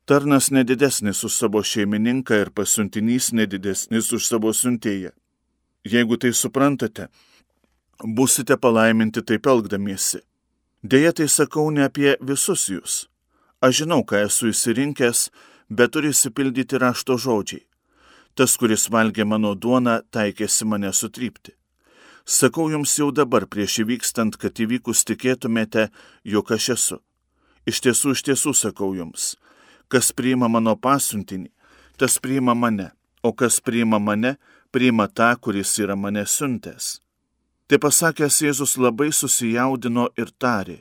Tarnas 0.07 0.47
nedidesnis 0.55 1.19
už 1.27 1.35
savo 1.35 1.59
šeimininką 1.59 2.39
ir 2.45 2.53
pasiuntinys 2.55 3.33
nedidesnis 3.35 4.13
už 4.15 4.23
savo 4.23 4.53
siuntėją. 4.55 5.11
Jeigu 5.83 6.15
tai 6.15 6.31
suprantate, 6.31 7.09
busite 7.99 8.55
palaiminti 8.55 9.19
taip 9.19 9.51
elgdamiesi. 9.51 10.23
Deja, 10.79 11.11
tai 11.11 11.27
sakau 11.27 11.67
ne 11.75 11.83
apie 11.83 12.15
visus 12.23 12.69
jūs 12.71 13.03
Aš 13.61 13.83
žinau, 13.83 14.03
ką 14.05 14.19
esu 14.27 14.51
įsirinkęs, 14.51 15.27
bet 15.69 15.95
turi 15.95 16.11
įsipildyti 16.13 16.77
rašto 16.77 17.17
žodžiai. 17.17 17.65
Tas, 18.37 18.53
kuris 18.61 18.85
valgė 18.93 19.25
mano 19.25 19.55
duoną, 19.57 20.03
taikėsi 20.13 20.67
mane 20.69 20.91
sutrypti. 20.93 21.55
Sakau 22.27 22.67
jums 22.69 22.93
jau 22.99 23.09
dabar 23.15 23.47
prieš 23.49 23.79
įvykstant, 23.81 24.37
kad 24.37 24.59
įvykus 24.61 25.01
tikėtumėte, 25.09 25.87
jog 26.27 26.51
aš 26.53 26.69
esu. 26.75 26.97
Iš 27.65 27.81
tiesų, 27.85 28.13
iš 28.13 28.23
tiesų 28.27 28.53
sakau 28.53 28.91
jums, 28.93 29.33
kas 29.89 30.11
priima 30.13 30.47
mano 30.51 30.75
pasiuntinį, 30.77 31.49
tas 31.97 32.19
priima 32.21 32.53
mane, 32.53 32.91
o 33.23 33.33
kas 33.33 33.57
priima 33.63 33.97
mane, 33.99 34.35
priima 34.71 35.07
tą, 35.07 35.33
kuris 35.41 35.73
yra 35.81 35.95
mane 35.95 36.25
siuntęs. 36.27 36.99
Tai 37.67 37.79
pasakęs 37.83 38.37
Jėzus 38.45 38.77
labai 38.79 39.09
susijaudino 39.11 40.07
ir 40.15 40.29
tarė, 40.39 40.77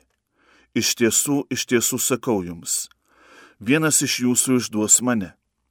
Iš 0.77 0.93
tiesų, 1.01 1.47
iš 1.49 1.63
tiesų 1.71 1.97
sakau 2.05 2.43
jums, 2.45 2.91
vienas 3.65 4.03
iš 4.05 4.19
jūsų 4.27 4.59
išduos 4.61 5.01
mane. 5.01 5.31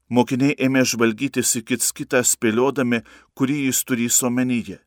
Mokiniai 0.10 0.56
ėmė 0.66 0.82
žvalgytis 0.82 1.52
į 1.60 1.62
kits 1.70 1.92
kitą 1.94 2.24
spėliodami, 2.26 3.04
kurį 3.38 3.68
jis 3.68 3.84
turys 3.86 4.18
omenyje. 4.26 4.80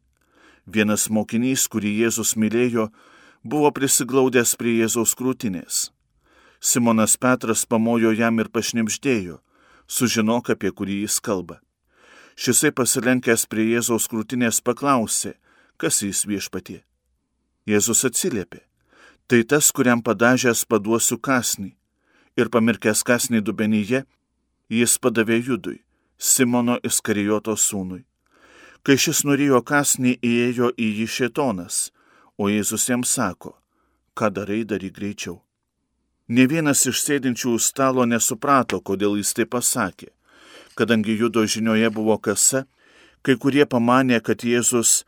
Vienas 0.66 1.06
mokinys, 1.06 1.68
kurį 1.70 1.94
Jėzus 2.02 2.34
mylėjo, 2.34 2.88
buvo 3.46 3.70
prisiglaudęs 3.74 4.56
prie 4.58 4.74
Jėzaus 4.80 5.14
krūtinės. 5.18 5.88
Simonas 6.58 7.14
Petras 7.14 7.62
pamojo 7.66 8.10
jam 8.10 8.42
ir 8.42 8.50
pašnipždėjo, 8.50 9.38
sužinok 9.86 10.50
apie 10.54 10.74
kurį 10.74 11.04
jis 11.04 11.22
kalba. 11.22 11.60
Šisai 12.34 12.74
pasilenkęs 12.74 13.46
prie 13.46 13.70
Jėzaus 13.70 14.10
krūtinės 14.10 14.62
paklausė, 14.66 15.36
kas 15.78 16.02
jis 16.02 16.26
viešpatie. 16.26 16.82
Jėzus 17.70 18.02
atsiliepė, 18.06 18.66
tai 19.28 19.44
tas, 19.44 19.68
kuriam 19.76 20.00
padažęs 20.02 20.64
paduosiu 20.64 21.18
kasnį. 21.20 21.74
Ir 22.38 22.48
pamirkęs 22.54 23.02
kasnį 23.04 23.42
dubenyje, 23.44 24.04
jis 24.72 24.96
padavė 25.02 25.38
judui, 25.42 25.82
Simono 26.18 26.78
Iskarijoto 26.82 27.56
sūnui. 27.56 28.04
Kai 28.86 28.96
šis 28.96 29.24
norėjo 29.28 29.60
kasnį, 29.66 30.16
įėjo 30.22 30.70
į 30.78 30.88
jį 31.00 31.06
šetonas, 31.16 31.90
o 32.38 32.48
Jėzus 32.48 32.88
jam 32.88 33.04
sako, 33.04 33.52
ką 34.16 34.30
darai, 34.32 34.62
daryk 34.64 34.96
greičiau. 34.96 35.42
Ne 36.28 36.46
vienas 36.46 36.86
iš 36.86 37.02
sėdinčių 37.04 37.58
stalo 37.60 38.06
nesuprato, 38.08 38.80
kodėl 38.80 39.18
jis 39.20 39.34
tai 39.34 39.44
pasakė. 39.44 40.12
Kadangi 40.78 41.18
judo 41.18 41.44
žinioje 41.44 41.90
buvo 41.90 42.16
kasa, 42.22 42.64
kai 43.22 43.36
kurie 43.36 43.66
pamanė, 43.66 44.22
kad 44.22 44.44
Jėzus 44.46 45.02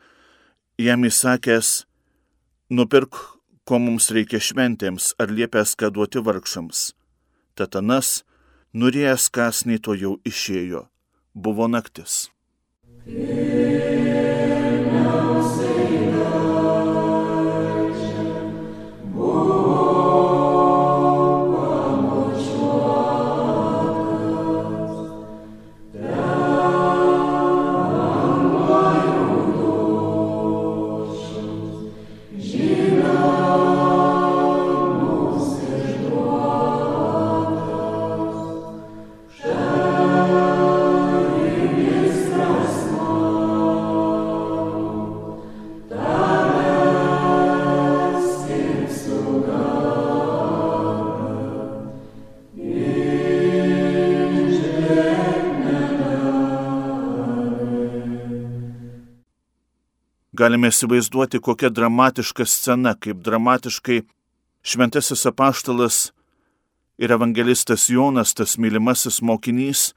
jam 0.77 1.05
įsakęs, 1.07 1.85
nupirk 2.69 3.40
ko 3.71 3.77
mums 3.79 4.09
reikia 4.11 4.41
šventėms, 4.43 5.13
ar 5.15 5.31
liepęs 5.31 5.77
ką 5.79 5.93
duoti 5.95 6.19
vargšams. 6.27 6.81
Tatanas, 7.55 8.09
norėjęs 8.75 9.29
kasnį 9.37 9.79
to 9.87 9.95
jau 9.95 10.17
išėjo. 10.27 10.89
Buvo 11.31 11.71
naktis. 11.71 12.25
Yeah. 13.07 13.50
Galime 60.41 60.71
įsivaizduoti, 60.71 61.37
kokia 61.37 61.69
dramatiška 61.69 62.47
scena, 62.49 62.95
kaip 62.97 63.19
dramatiškai 63.21 63.99
šventasis 64.65 65.27
apaštalas 65.29 65.97
ir 66.97 67.11
evangelistas 67.13 67.83
Jonas, 67.93 68.33
tas 68.33 68.55
mylimasis 68.57 69.19
mokinys, 69.21 69.91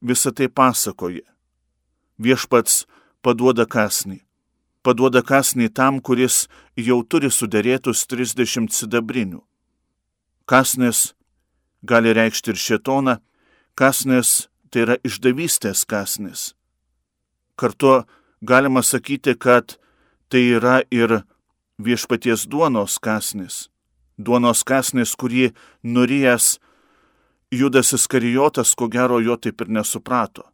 visą 0.00 0.32
tai 0.32 0.48
pasakoja. 0.48 1.26
Viešpats 2.16 2.86
paduoda 3.20 3.66
kasnį. 3.68 4.22
Paduoda 4.80 5.20
kasnį 5.20 5.68
tam, 5.76 6.00
kuris 6.00 6.46
jau 6.76 7.02
turi 7.04 7.28
suderėtus 7.28 8.06
30 8.08 8.72
sidabrinių. 8.72 9.42
Kasnis 10.48 11.10
gali 11.84 12.14
reikšti 12.16 12.54
ir 12.54 12.62
šetoną, 12.64 13.18
kasnis 13.76 14.48
tai 14.72 14.86
yra 14.86 14.96
išdavystės 15.04 15.84
kasnis. 15.84 16.54
Kartu 17.60 18.00
galima 18.40 18.80
sakyti, 18.80 19.36
kad 19.36 19.76
tai 20.30 20.46
yra 20.56 20.80
ir 20.90 21.22
viešpaties 21.82 22.46
duonos 22.46 22.98
kasnis. 23.02 23.68
Duonos 24.18 24.62
kasnis, 24.64 25.16
kurį 25.18 25.50
nurijęs 25.82 26.58
Judas 27.50 27.92
Iskarijotas, 27.96 28.76
ko 28.78 28.86
gero 28.88 29.18
jo 29.20 29.36
taip 29.36 29.64
ir 29.64 29.72
nesuprato. 29.74 30.46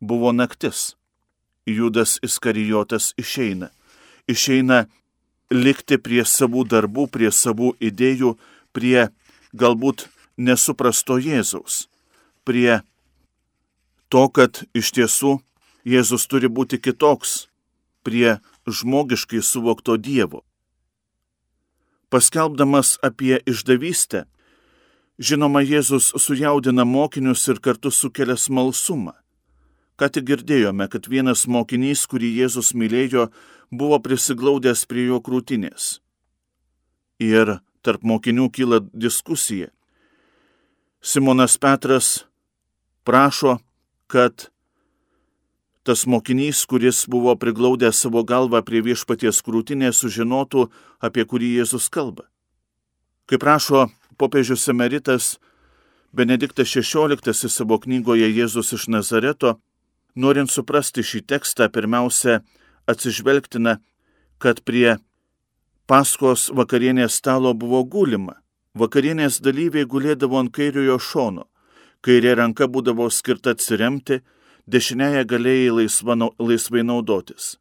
Buvo 0.00 0.32
naktis. 0.32 0.94
Judas 1.66 2.18
Iskarijotas 2.22 3.12
išeina. 3.18 3.70
Išeina 4.30 4.86
likti 5.50 5.98
prie 5.98 6.22
savų 6.26 6.64
darbų, 6.70 7.08
prie 7.10 7.30
savų 7.34 7.74
idėjų, 7.82 8.36
prie 8.72 9.08
galbūt 9.52 10.06
nesuprasto 10.36 11.18
Jėzaus, 11.18 11.88
prie 12.44 12.80
to, 14.08 14.28
kad 14.28 14.62
iš 14.74 14.92
tiesų 14.96 15.40
Jėzus 15.82 16.28
turi 16.30 16.46
būti 16.46 16.78
kitoks 16.78 17.48
prie 18.06 18.38
žmogiškai 18.66 19.42
suvokto 19.42 19.96
Dievo. 19.96 20.42
Paskelbdamas 22.12 22.98
apie 23.02 23.38
išdavystę, 23.48 24.26
žinoma, 25.18 25.62
Jėzus 25.64 26.12
sujaudina 26.20 26.84
mokinius 26.84 27.46
ir 27.48 27.60
kartu 27.64 27.90
sukelia 27.90 28.36
smalsumą. 28.36 29.16
Ką 29.96 30.08
tik 30.12 30.26
girdėjome, 30.28 30.88
kad 30.92 31.08
vienas 31.08 31.46
mokinys, 31.48 32.04
kurį 32.10 32.30
Jėzus 32.42 32.72
mylėjo, 32.76 33.30
buvo 33.72 33.98
prisiglaudęs 34.04 34.84
prie 34.88 35.08
jo 35.08 35.20
krūtinės. 35.24 36.00
Ir 37.22 37.58
tarp 37.82 38.04
mokinių 38.04 38.48
kyla 38.52 38.80
diskusija. 38.92 39.70
Simonas 41.02 41.56
Petras 41.58 42.24
prašo, 43.04 43.58
kad 44.06 44.51
tas 45.82 46.06
mokinys, 46.06 46.64
kuris 46.66 47.06
buvo 47.08 47.34
priglaudęs 47.36 48.04
savo 48.04 48.22
galvą 48.24 48.62
prie 48.62 48.82
viešpaties 48.82 49.42
krūtinės, 49.42 50.02
sužinotų, 50.02 50.68
apie 51.02 51.24
kurį 51.26 51.58
Jėzus 51.58 51.88
kalba. 51.90 52.28
Kaip 53.26 53.42
rašo 53.42 53.88
popiežius 54.18 54.68
emeritas 54.70 55.38
Benediktas 56.12 56.68
XVI 56.68 57.32
savo 57.48 57.78
knygoje 57.80 58.28
Jėzus 58.28 58.74
iš 58.76 58.88
Nazareto, 58.92 59.56
norint 60.14 60.50
suprasti 60.50 61.02
šį 61.02 61.22
tekstą, 61.26 61.70
pirmiausia 61.72 62.42
atsižvelgtina, 62.86 63.78
kad 64.38 64.60
prie 64.66 64.98
paskos 65.86 66.50
vakarienės 66.52 67.16
stalo 67.18 67.54
buvo 67.54 67.82
gulima. 67.84 68.38
Vakarienės 68.78 69.40
dalyviai 69.44 69.88
gulėdavo 69.88 70.38
ant 70.40 70.52
kairiojo 70.52 70.98
šono, 70.98 71.46
kairė 72.04 72.36
ranka 72.38 72.68
būdavo 72.68 73.08
skirta 73.12 73.52
atsiremti, 73.52 74.22
dešinėje 74.66 75.24
galėjai 75.26 75.72
laisva, 75.78 76.16
laisvai 76.38 76.84
naudotis. 76.86 77.56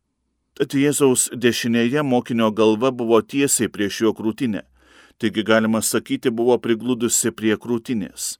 Tad 0.58 0.76
Jėzaus 0.76 1.30
dešinėje 1.34 2.04
mokinio 2.04 2.52
galva 2.52 2.92
buvo 2.92 3.22
tiesiai 3.22 3.72
prieš 3.72 4.02
jo 4.02 4.14
krūtinę, 4.14 4.66
taigi 5.18 5.44
galima 5.44 5.82
sakyti 5.82 6.30
buvo 6.30 6.58
prigludusi 6.60 7.32
prie 7.32 7.56
krūtinės. 7.58 8.38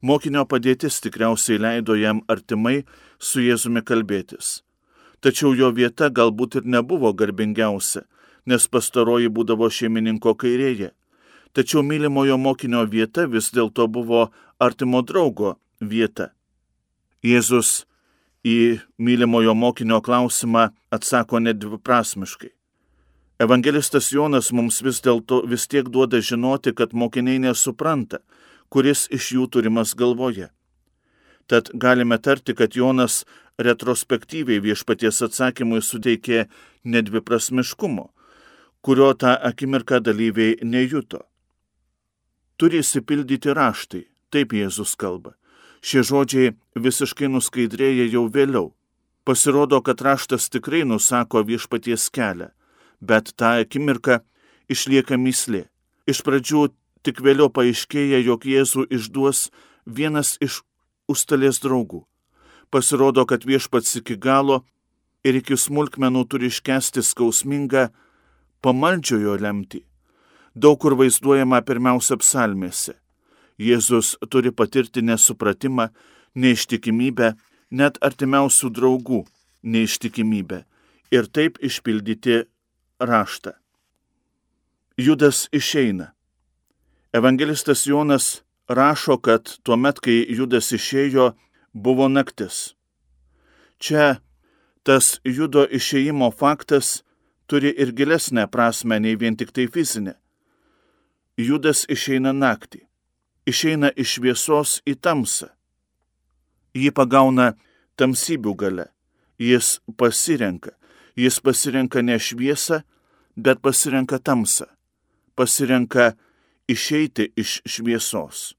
Mokinio 0.00 0.44
padėtis 0.46 1.00
tikriausiai 1.02 1.58
leido 1.58 1.96
jam 1.98 2.22
artimai 2.30 2.84
su 3.18 3.42
Jėzumi 3.42 3.82
kalbėtis. 3.82 4.62
Tačiau 5.20 5.50
jo 5.58 5.72
vieta 5.74 6.06
galbūt 6.14 6.60
ir 6.60 6.68
nebuvo 6.70 7.10
garbingiausia, 7.12 8.04
nes 8.46 8.68
pastaroji 8.70 9.28
būdavo 9.34 9.66
šeimininko 9.66 10.36
kairėje. 10.38 10.92
Tačiau 11.52 11.82
mylimojo 11.82 12.38
mokinio 12.38 12.84
vieta 12.86 13.26
vis 13.26 13.50
dėlto 13.50 13.88
buvo 13.90 14.28
artimo 14.62 15.02
draugo 15.02 15.56
vieta. 15.80 16.30
Jėzus 17.26 17.87
į 18.48 18.58
mylimojo 18.98 19.54
mokinio 19.54 20.00
klausimą 20.04 20.68
atsako 20.94 21.40
nedviprasmiškai. 21.44 22.52
Evangelistas 23.38 24.10
Jonas 24.12 24.50
mums 24.50 24.80
vis 24.82 24.98
dėlto 25.04 25.44
vis 25.46 25.68
tiek 25.70 25.88
duoda 25.94 26.18
žinoti, 26.18 26.72
kad 26.74 26.94
mokiniai 26.94 27.38
nesupranta, 27.44 28.18
kuris 28.68 29.06
iš 29.14 29.32
jų 29.36 29.44
turimas 29.54 29.94
galvoje. 29.94 30.48
Tad 31.48 31.70
galime 31.72 32.18
tarti, 32.18 32.54
kad 32.58 32.74
Jonas 32.76 33.22
retrospektyviai 33.58 34.60
viešpaties 34.60 35.22
atsakymui 35.28 35.80
suteikė 35.82 36.44
nedviprasmiškumo, 36.84 38.08
kurio 38.82 39.12
tą 39.14 39.36
akimirką 39.50 40.02
dalyviai 40.04 40.58
nejuto. 40.62 41.22
Turi 42.58 42.82
įsipildyti 42.82 43.54
raštai, 43.54 44.04
taip 44.34 44.52
Jėzus 44.52 44.96
kalba. 44.98 45.36
Šie 45.82 46.02
žodžiai 46.02 46.54
visiškai 46.74 47.30
nuskaidrėja 47.30 48.08
jau 48.10 48.26
vėliau. 48.32 48.72
Pasirodo, 49.24 49.80
kad 49.84 50.00
raštas 50.00 50.48
tikrai 50.48 50.84
nusako 50.88 51.42
viešpaties 51.44 52.08
kelią, 52.10 52.48
bet 53.00 53.34
tą 53.36 53.58
akimirką 53.62 54.22
išlieka 54.72 55.18
mislė. 55.20 55.66
Iš 56.08 56.22
pradžių 56.24 56.68
tik 57.04 57.20
vėliau 57.20 57.50
paaiškėja, 57.52 58.22
jog 58.24 58.46
Jėzų 58.48 58.86
išduos 58.88 59.50
vienas 59.84 60.36
iš 60.40 60.62
ustalės 61.08 61.60
draugų. 61.60 62.04
Pasirodo, 62.72 63.24
kad 63.28 63.44
viešpats 63.48 64.00
iki 64.00 64.16
galo 64.16 64.62
ir 65.24 65.38
iki 65.40 65.56
smulkmenų 65.56 66.24
turi 66.28 66.50
iškesti 66.52 67.04
skausmingą 67.04 67.88
pamaldžiojo 68.64 69.36
lemtį. 69.40 69.84
Daug 70.56 70.80
kur 70.82 70.96
vaizduojama 70.98 71.60
pirmiausia 71.62 72.18
psalmėse. 72.20 72.96
Jėzus 73.58 74.14
turi 74.30 74.52
patirti 74.54 75.02
nesupratimą, 75.02 75.88
neištikimybę, 76.38 77.32
net 77.70 77.98
artimiausių 78.00 78.70
draugų 78.70 79.24
neištikimybę 79.62 80.62
ir 81.10 81.26
taip 81.26 81.58
išpildyti 81.64 82.44
raštą. 83.00 83.52
Judas 84.98 85.48
išeina. 85.52 86.12
Evangelistas 87.12 87.86
Jonas 87.86 88.42
rašo, 88.68 89.18
kad 89.18 89.58
tuo 89.62 89.76
met, 89.76 90.00
kai 90.00 90.26
Judas 90.28 90.70
išėjo, 90.74 91.32
buvo 91.72 92.08
naktis. 92.08 92.74
Čia 93.78 94.18
tas 94.82 95.18
judo 95.24 95.64
išėjimo 95.66 96.30
faktas 96.34 97.02
turi 97.46 97.70
ir 97.70 97.94
gilesnę 97.94 98.48
prasme 98.50 98.98
nei 99.00 99.16
vien 99.16 99.36
tik 99.38 99.54
tai 99.54 99.68
fizinė. 99.70 100.14
Judas 101.38 101.84
išeina 101.86 102.34
naktį 102.34 102.87
išeina 103.48 103.90
iš 103.96 104.18
šviesos 104.18 104.78
į 104.88 104.98
tamsą. 105.00 105.48
Jį 106.76 106.92
pagauna 106.94 107.54
tamsybių 107.98 108.54
gale. 108.60 108.86
Jis 109.38 109.78
pasirenka. 109.98 110.74
Jis 111.18 111.40
pasirenka 111.42 112.02
ne 112.02 112.18
šviesą, 112.18 112.82
bet 113.36 113.62
pasirenka 113.64 114.18
tamsą. 114.18 114.68
Pasirenka 115.38 116.12
išeiti 116.68 117.30
iš 117.38 117.60
šviesos. 117.66 118.52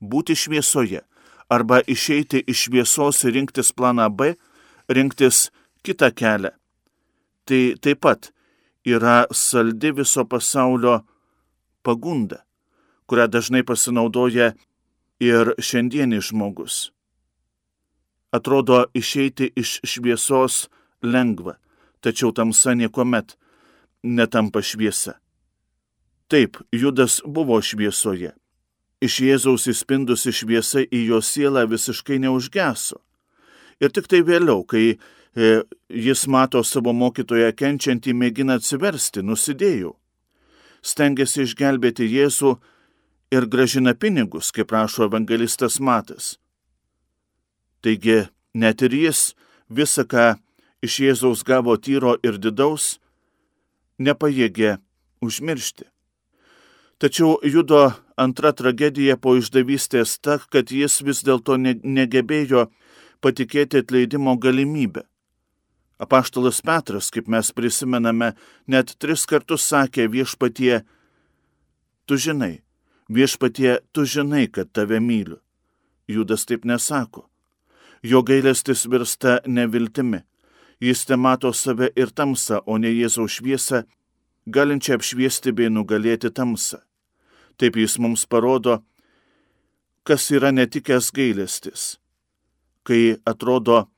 Būti 0.00 0.36
šviesoje. 0.36 1.04
Arba 1.48 1.80
išeiti 1.86 2.42
iš 2.44 2.66
šviesos 2.66 3.22
ir 3.24 3.38
rinktis 3.38 3.70
planą 3.72 4.10
B, 4.12 4.34
rinktis 4.92 5.48
kitą 5.84 6.10
kelią. 6.12 6.52
Tai 7.48 7.62
taip 7.80 8.02
pat 8.04 8.28
yra 8.84 9.22
saldi 9.32 9.94
viso 9.96 10.26
pasaulio 10.28 10.98
pagunda 11.80 12.47
kurią 13.08 13.26
dažnai 13.32 13.64
pasinaudoja 13.64 14.52
ir 15.20 15.54
šiandienis 15.58 16.30
žmogus. 16.30 16.90
Atrodo, 18.30 18.84
išeiti 18.94 19.48
iš 19.56 19.78
šviesos 19.88 20.68
lengva, 21.02 21.56
tačiau 22.04 22.32
tamsa 22.36 22.74
niekuomet 22.76 23.38
netampa 24.02 24.62
šviesa. 24.62 25.16
Taip, 26.28 26.58
Judas 26.72 27.22
buvo 27.24 27.56
šviesoje. 27.64 28.34
Iš 29.00 29.14
Jėzaus 29.24 29.68
įspindusi 29.70 30.32
šviesa 30.34 30.82
į 30.84 31.04
jo 31.08 31.20
sielą 31.24 31.64
visiškai 31.70 32.18
neužgeso. 32.20 32.98
Ir 33.80 33.94
tik 33.94 34.10
tai 34.10 34.20
vėliau, 34.26 34.64
kai 34.66 34.98
e, 34.98 35.62
jis 35.88 36.26
mato 36.26 36.60
savo 36.66 36.92
mokytoją 36.92 37.52
kenčiantį, 37.56 38.12
mėgina 38.12 38.58
atsiversti, 38.58 39.22
nusidėjau. 39.22 39.94
Stengiasi 40.82 41.46
išgelbėti 41.46 42.10
Jėzų 42.10 42.58
ir 43.30 43.46
gražina 43.46 43.94
pinigus, 43.94 44.50
kaip 44.52 44.72
rašo 44.72 45.08
evangelistas 45.08 45.80
Matas. 45.80 46.38
Taigi 47.82 48.26
net 48.54 48.82
ir 48.82 48.94
jis 48.94 49.34
visą, 49.70 50.04
ką 50.08 50.38
iš 50.82 51.00
Jėzaus 51.04 51.44
gavo 51.44 51.76
tyro 51.76 52.16
ir 52.24 52.38
didaus, 52.38 52.98
nepajėgė 53.98 54.78
užmiršti. 55.24 55.86
Tačiau 56.98 57.38
Judo 57.46 57.92
antra 58.18 58.50
tragedija 58.52 59.16
po 59.16 59.36
išdavystės 59.38 60.16
ta, 60.18 60.38
kad 60.50 60.72
jis 60.74 60.98
vis 61.06 61.22
dėlto 61.26 61.58
negebėjo 61.58 62.66
patikėti 63.22 63.84
atleidimo 63.84 64.34
galimybę. 64.38 65.04
Apaštalas 65.98 66.60
Petras, 66.62 67.10
kaip 67.10 67.26
mes 67.30 67.50
prisimename, 67.54 68.32
net 68.66 68.94
tris 69.02 69.26
kartus 69.26 69.66
sakė 69.66 70.06
viešpatie, 70.10 70.82
tu 72.06 72.18
žinai, 72.18 72.60
viešpatie, 73.08 73.78
tu 73.92 74.04
žinai, 74.04 74.48
kad 74.52 74.72
tave 74.72 75.00
myliu. 75.00 75.40
Judas 76.08 76.46
taip 76.48 76.64
nesako. 76.64 77.28
Jo 78.02 78.22
gailestis 78.22 78.86
virsta 78.86 79.40
neviltimi. 79.46 80.22
Jis 80.80 81.04
te 81.04 81.16
mato 81.16 81.52
save 81.52 81.90
ir 81.96 82.12
tamsą, 82.14 82.62
o 82.66 82.78
ne 82.78 82.88
Jėzaus 82.94 83.40
šviesą, 83.40 83.82
galinčią 84.46 84.96
apšviesti 84.98 85.52
bei 85.52 85.68
nugalėti 85.68 86.30
tamsą. 86.30 86.78
Taip 87.58 87.76
jis 87.76 87.98
mums 87.98 88.24
parodo, 88.30 88.78
kas 90.06 90.30
yra 90.30 90.52
netikęs 90.54 91.10
gailestis. 91.12 91.98
Kai 92.86 93.18
atrodo 93.26 93.88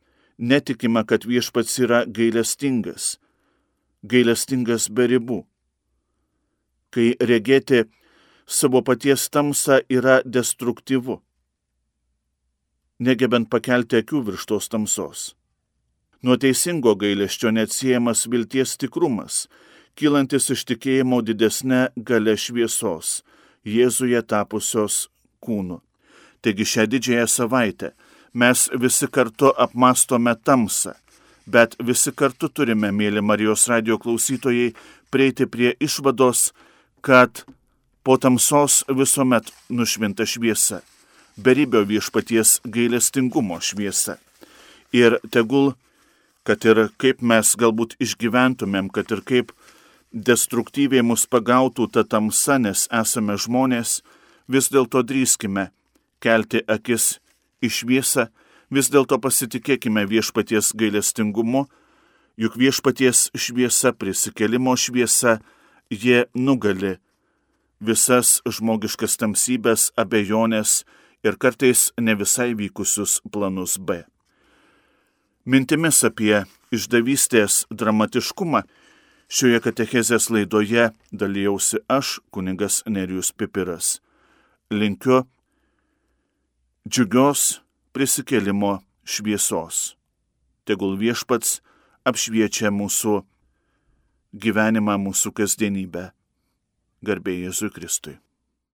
netikima, 0.40 1.04
kad 1.04 1.28
viešpats 1.28 1.76
yra 1.84 2.00
gailestingas, 2.08 3.18
gailestingas 4.02 4.88
be 4.88 5.06
ribų. 5.12 5.40
Kai 6.90 7.12
regėti 7.20 7.84
savo 8.50 8.82
paties 8.82 9.28
tamsą 9.30 9.78
yra 9.88 10.20
destruktyvu, 10.26 11.20
negebent 12.98 13.46
pakelti 13.52 14.00
akių 14.02 14.24
virš 14.26 14.46
tos 14.50 14.66
tamsos. 14.72 15.20
Nuo 16.26 16.34
teisingo 16.36 16.96
gailesčio 16.98 17.52
neatsiejamas 17.54 18.26
vilties 18.32 18.74
tikrumas, 18.80 19.44
kylantis 19.94 20.50
iš 20.54 20.64
tikėjimo 20.68 21.20
didesnė 21.22 21.90
gale 21.96 22.34
šviesos, 22.36 23.20
Jėzuje 23.60 24.22
tapusios 24.24 25.10
kūnu. 25.44 25.82
Taigi 26.40 26.64
šią 26.64 26.86
didžiąją 26.88 27.26
savaitę 27.28 27.90
mes 28.32 28.62
visi 28.72 29.06
kartu 29.12 29.50
apmastome 29.64 30.32
tamsą, 30.34 30.94
bet 31.46 31.76
visi 31.76 32.12
kartu 32.16 32.48
turime, 32.48 32.88
mėly 32.88 33.20
Marijos 33.20 33.66
radio 33.68 33.98
klausytojai, 34.00 34.72
prieiti 35.12 35.44
prie 35.44 35.74
išvados, 35.76 36.54
kad 37.04 37.44
po 38.02 38.16
tamsos 38.16 38.84
visuomet 38.88 39.52
nušvinta 39.68 40.26
šviesa, 40.26 40.80
beribio 41.36 41.84
viešpaties 41.84 42.60
gailestingumo 42.64 43.60
šviesa. 43.60 44.16
Ir 44.92 45.18
tegul, 45.30 45.74
kad 46.44 46.64
ir 46.64 46.88
kaip 47.00 47.20
mes 47.22 47.52
galbūt 47.60 47.96
išgyventumėm, 48.00 48.88
kad 48.90 49.12
ir 49.12 49.20
kaip 49.22 49.52
destruktyviai 50.10 51.04
mus 51.06 51.26
pagautų 51.30 51.86
ta 51.92 52.04
tamsa, 52.04 52.58
nes 52.58 52.88
esame 52.90 53.36
žmonės, 53.38 54.00
vis 54.48 54.70
dėlto 54.72 55.04
drįskime 55.06 55.70
kelti 56.20 56.64
akis 56.66 57.20
į 57.62 57.70
šviesą, 57.70 58.26
vis 58.70 58.90
dėlto 58.90 59.20
pasitikėkime 59.22 60.06
viešpaties 60.08 60.72
gailestingumu, 60.74 61.68
juk 62.40 62.56
viešpaties 62.56 63.28
šviesa, 63.36 63.92
prisikelimo 63.92 64.74
šviesa, 64.76 65.38
jie 65.90 66.24
nugali 66.34 66.96
visas 67.80 68.40
žmogiškas 68.44 69.16
tamsybės, 69.20 69.90
abejonės 69.96 70.84
ir 71.24 71.36
kartais 71.40 71.90
ne 72.00 72.14
visai 72.14 72.52
vykusius 72.54 73.20
planus 73.32 73.78
B. 73.78 74.04
Mintimis 75.44 76.02
apie 76.04 76.44
išdavystės 76.70 77.64
dramatiškumą 77.72 78.62
šioje 79.30 79.62
katechezės 79.64 80.28
laidoje 80.30 80.90
dalyjausi 81.12 81.80
aš, 81.88 82.20
kuningas 82.30 82.82
Nerijus 82.86 83.32
Pipiras. 83.32 83.98
Linkiu 84.70 85.24
džiugios 86.88 87.62
prisikelimo 87.92 88.78
šviesos. 89.04 89.96
Tegul 90.68 90.94
viešpats 91.00 91.58
apšviečia 92.06 92.70
mūsų 92.70 93.20
gyvenimą, 94.36 94.94
mūsų 95.00 95.32
kasdienybę. 95.34 96.10
Garbė 97.00 97.32
Jėzui 97.32 97.70
Kristui. 97.72 98.18